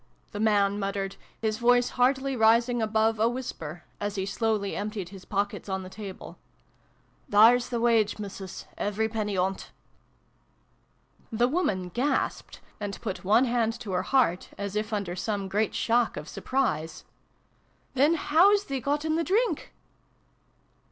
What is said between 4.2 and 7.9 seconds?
slowly emptied his pockets on the table." There's th'